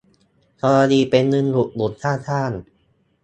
[0.61, 2.51] กรณีเป็นเงินอุดหนุนค่าจ้าง